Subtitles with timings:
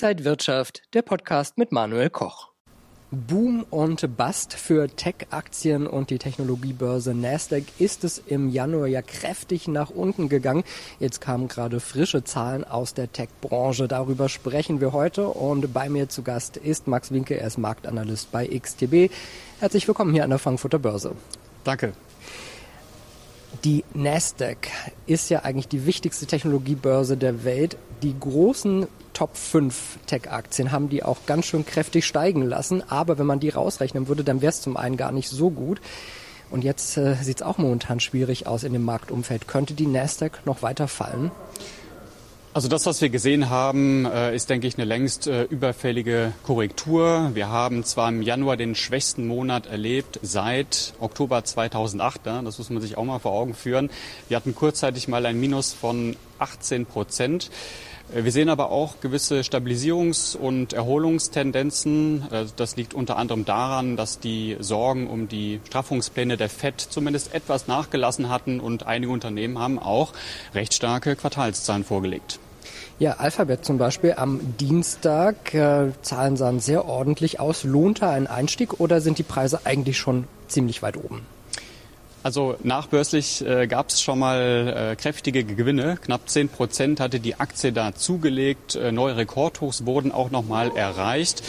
[0.00, 2.50] Inside Wirtschaft, der Podcast mit Manuel Koch.
[3.10, 9.66] Boom und Bust für Tech-Aktien und die Technologiebörse Nasdaq ist es im Januar ja kräftig
[9.66, 10.62] nach unten gegangen.
[11.00, 13.88] Jetzt kamen gerade frische Zahlen aus der Tech-Branche.
[13.88, 18.30] Darüber sprechen wir heute und bei mir zu Gast ist Max Winke, er ist Marktanalyst
[18.30, 19.12] bei XTB.
[19.58, 21.16] Herzlich willkommen hier an der Frankfurter Börse.
[21.64, 21.92] Danke.
[23.64, 24.68] Die Nasdaq
[25.06, 27.76] ist ja eigentlich die wichtigste Technologiebörse der Welt.
[28.02, 28.86] Die großen
[29.18, 32.88] Top 5 Tech-Aktien haben die auch ganz schön kräftig steigen lassen.
[32.88, 35.80] Aber wenn man die rausrechnen würde, dann wäre es zum einen gar nicht so gut.
[36.52, 39.48] Und jetzt äh, sieht es auch momentan schwierig aus in dem Marktumfeld.
[39.48, 41.32] Könnte die Nasdaq noch weiter fallen?
[42.54, 47.32] Also das, was wir gesehen haben, äh, ist, denke ich, eine längst äh, überfällige Korrektur.
[47.34, 52.20] Wir haben zwar im Januar den schwächsten Monat erlebt seit Oktober 2008.
[52.24, 53.90] Das muss man sich auch mal vor Augen führen.
[54.28, 57.50] Wir hatten kurzzeitig mal ein Minus von 18 Prozent.
[58.14, 62.24] Äh, wir sehen aber auch gewisse Stabilisierungs- und Erholungstendenzen.
[62.56, 67.68] Das liegt unter anderem daran, dass die Sorgen um die Straffungspläne der FED zumindest etwas
[67.68, 70.12] nachgelassen hatten und einige Unternehmen haben auch
[70.54, 72.38] recht starke Quartalszahlen vorgelegt.
[72.98, 75.54] Ja, Alphabet zum Beispiel am Dienstag.
[75.54, 77.62] Äh, Zahlen sahen sehr ordentlich aus.
[77.62, 81.24] Lohnt da ein Einstieg oder sind die Preise eigentlich schon ziemlich weit oben?
[82.22, 85.98] Also nachbörslich äh, gab es schon mal äh, kräftige Gewinne.
[86.02, 88.74] Knapp 10 Prozent hatte die Aktie da zugelegt.
[88.74, 91.42] Äh, neue Rekordhochs wurden auch noch mal erreicht.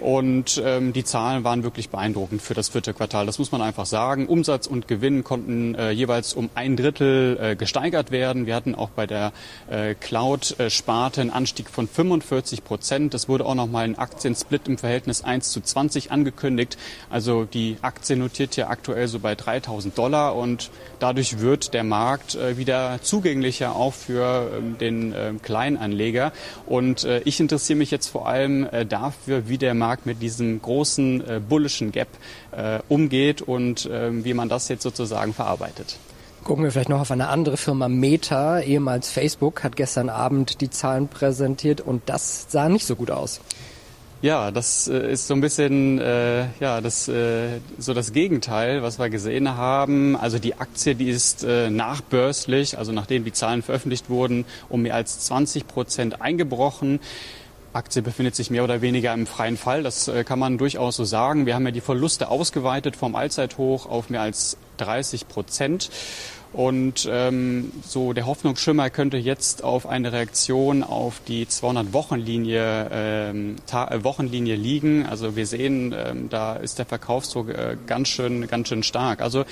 [0.00, 3.26] Und ähm, die Zahlen waren wirklich beeindruckend für das vierte Quartal.
[3.26, 4.26] Das muss man einfach sagen.
[4.26, 8.46] Umsatz und Gewinn konnten äh, jeweils um ein Drittel äh, gesteigert werden.
[8.46, 9.32] Wir hatten auch bei der
[9.70, 13.14] äh, Cloud-Sparte einen Anstieg von 45 Prozent.
[13.14, 16.76] Es wurde auch noch mal ein Aktiensplit im Verhältnis 1 zu 20 angekündigt.
[17.10, 22.34] Also die Aktie notiert hier aktuell so bei 3000 Dollar und dadurch wird der Markt
[22.34, 26.32] äh, wieder zugänglicher auch für äh, den äh, Kleinanleger.
[26.66, 30.20] Und äh, ich interessiere mich jetzt vor allem äh, dafür, wie der Markt Markt mit
[30.20, 32.08] diesem großen äh, bullischen Gap
[32.50, 35.96] äh, umgeht und äh, wie man das jetzt sozusagen verarbeitet.
[36.42, 37.88] Gucken wir vielleicht noch auf eine andere Firma.
[37.88, 43.12] Meta, ehemals Facebook, hat gestern Abend die Zahlen präsentiert und das sah nicht so gut
[43.12, 43.40] aus.
[44.22, 48.98] Ja, das äh, ist so ein bisschen äh, ja das äh, so das Gegenteil, was
[48.98, 50.16] wir gesehen haben.
[50.16, 54.96] Also die Aktie, die ist äh, nachbörslich, also nachdem die Zahlen veröffentlicht wurden, um mehr
[54.96, 56.98] als 20 Prozent eingebrochen.
[57.76, 59.82] Aktie befindet sich mehr oder weniger im freien Fall.
[59.82, 61.46] Das äh, kann man durchaus so sagen.
[61.46, 65.90] Wir haben ja die Verluste ausgeweitet vom Allzeithoch auf mehr als 30 Prozent.
[66.52, 74.54] Und ähm, so der Hoffnungsschimmer könnte jetzt auf eine Reaktion auf die 200-Wochenlinie ähm, äh,
[74.54, 75.04] liegen.
[75.04, 79.20] Also wir sehen, ähm, da ist der Verkaufsdruck äh, ganz schön ganz schön stark.
[79.20, 79.44] Also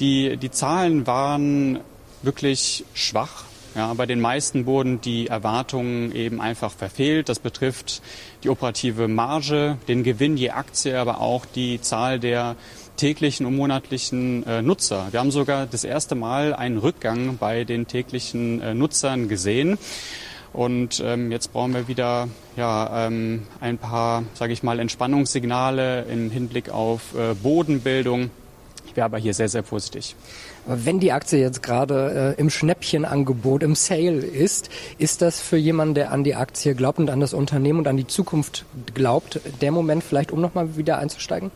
[0.00, 1.78] die die Zahlen waren
[2.22, 3.44] wirklich schwach
[3.74, 7.28] ja, bei den meisten wurden die Erwartungen eben einfach verfehlt.
[7.28, 8.02] Das betrifft
[8.42, 12.56] die operative Marge, den Gewinn je Aktie, aber auch die Zahl der
[12.96, 15.08] täglichen und monatlichen äh, Nutzer.
[15.10, 19.78] Wir haben sogar das erste Mal einen Rückgang bei den täglichen äh, Nutzern gesehen.
[20.52, 26.30] Und ähm, jetzt brauchen wir wieder ja, ähm, ein paar, sage ich mal, Entspannungssignale im
[26.30, 28.30] Hinblick auf äh, Bodenbildung.
[28.88, 30.16] Ich wäre aber hier sehr, sehr vorsichtig.
[30.66, 35.94] Wenn die Aktie jetzt gerade äh, im Schnäppchenangebot, im Sale ist, ist das für jemanden,
[35.94, 39.72] der an die Aktie glaubt und an das Unternehmen und an die Zukunft glaubt, der
[39.72, 41.50] Moment vielleicht, um nochmal wieder einzusteigen?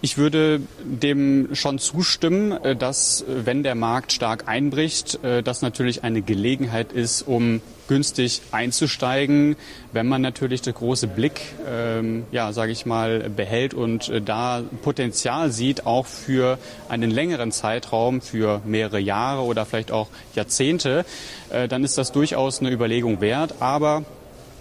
[0.00, 5.60] Ich würde dem schon zustimmen, äh, dass äh, wenn der Markt stark einbricht, äh, das
[5.60, 9.56] natürlich eine Gelegenheit ist, um günstig einzusteigen,
[9.92, 15.50] wenn man natürlich der große Blick, ähm, ja, sage ich mal, behält und da Potenzial
[15.50, 16.58] sieht, auch für
[16.90, 21.06] einen längeren Zeitraum, für mehrere Jahre oder vielleicht auch Jahrzehnte,
[21.48, 23.54] dann ist das durchaus eine Überlegung wert.
[23.60, 24.04] Aber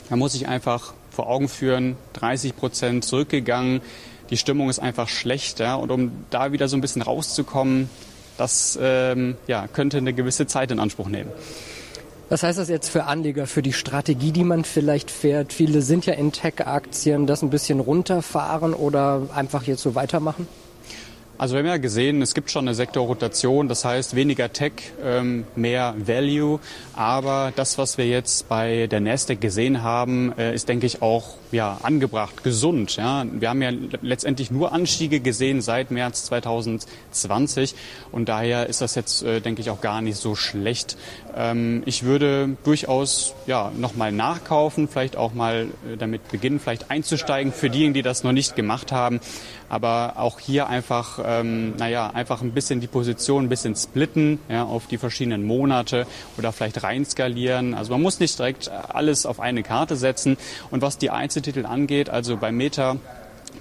[0.09, 3.81] man muss sich einfach vor Augen führen, 30 Prozent zurückgegangen
[4.29, 5.79] die Stimmung ist einfach schlechter.
[5.79, 7.89] Und um da wieder so ein bisschen rauszukommen,
[8.37, 11.31] das ähm, ja, könnte eine gewisse Zeit in Anspruch nehmen.
[12.29, 15.53] Was heißt das jetzt für Anleger, für die Strategie, die man vielleicht fährt?
[15.53, 20.45] Viele sind ja in Tech-Aktien, das ein bisschen runterfahren oder einfach jetzt so weitermachen?
[21.39, 24.71] Also wir haben ja gesehen, es gibt schon eine Sektorrotation, das heißt weniger Tech,
[25.03, 26.59] ähm, mehr Value.
[26.95, 31.35] Aber das, was wir jetzt bei der Nasdaq gesehen haben, äh, ist, denke ich, auch
[31.51, 32.95] ja, angebracht, gesund.
[32.95, 33.23] Ja.
[33.31, 37.75] Wir haben ja letztendlich nur Anstiege gesehen seit März 2020
[38.11, 40.97] und daher ist das jetzt, äh, denke ich, auch gar nicht so schlecht.
[41.35, 47.53] Ähm, ich würde durchaus ja, nochmal nachkaufen, vielleicht auch mal äh, damit beginnen, vielleicht einzusteigen
[47.53, 49.19] für diejenigen, die das noch nicht gemacht haben.
[49.69, 54.63] Aber auch hier einfach ähm, naja, einfach ein bisschen die Position ein bisschen splitten ja,
[54.63, 56.07] auf die verschiedenen Monate
[56.37, 57.73] oder vielleicht reinskalieren.
[57.73, 60.37] Also man muss nicht direkt alles auf eine Karte setzen.
[60.71, 62.95] Und was die Einzeltitel angeht, also bei Meta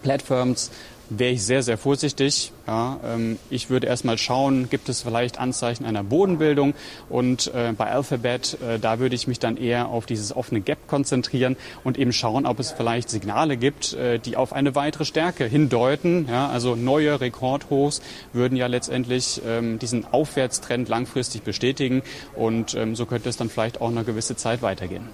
[0.03, 0.71] Platforms
[1.11, 2.53] wäre ich sehr, sehr vorsichtig.
[2.67, 6.75] Ja, ähm, ich würde erstmal schauen, gibt es vielleicht Anzeichen einer Bodenbildung
[7.09, 10.89] und äh, bei Alphabet, äh, da würde ich mich dann eher auf dieses offene Gap
[10.89, 15.45] konzentrieren und eben schauen, ob es vielleicht Signale gibt, äh, die auf eine weitere Stärke
[15.45, 16.27] hindeuten.
[16.29, 18.03] Ja, also neue Rekordhochs
[18.33, 22.03] würden ja letztendlich ähm, diesen Aufwärtstrend langfristig bestätigen
[22.35, 25.09] und ähm, so könnte es dann vielleicht auch eine gewisse Zeit weitergehen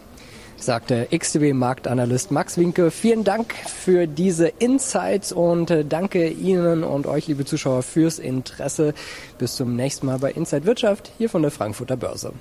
[0.63, 2.91] sagte XTB-Marktanalyst Max Winke.
[2.91, 8.95] Vielen Dank für diese Insights und äh, danke Ihnen und euch, liebe Zuschauer, fürs Interesse.
[9.39, 12.33] Bis zum nächsten Mal bei Inside Wirtschaft hier von der Frankfurter Börse.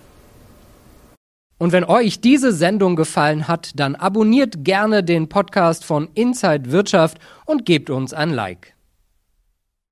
[1.57, 7.19] Und wenn euch diese Sendung gefallen hat, dann abonniert gerne den Podcast von Inside Wirtschaft
[7.45, 8.73] und gebt uns ein Like.